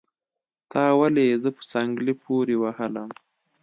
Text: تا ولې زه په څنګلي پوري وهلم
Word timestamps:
تا 0.71 0.83
ولې 0.99 1.25
زه 1.43 1.49
په 1.57 1.63
څنګلي 1.73 2.13
پوري 2.21 2.55
وهلم 2.59 3.09